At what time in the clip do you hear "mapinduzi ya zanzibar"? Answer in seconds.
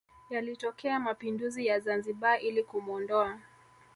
0.99-2.41